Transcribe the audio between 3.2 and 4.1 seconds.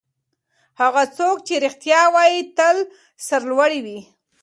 سرلوړی وي.